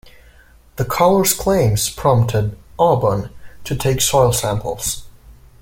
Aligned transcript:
The 0.77 0.85
caller's 0.85 1.31
claims 1.35 1.87
prompted 1.87 2.57
Auburn 2.79 3.29
to 3.65 3.75
take 3.75 4.01
soil 4.01 4.33
samples. 4.33 5.03